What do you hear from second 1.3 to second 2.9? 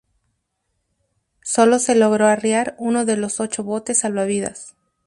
Solo se logró arriar